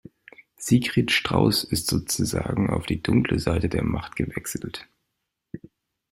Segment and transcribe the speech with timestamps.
[0.57, 4.87] Sigrid Strauß ist sozusagen auf die dunkle Seite der Macht gewechselt.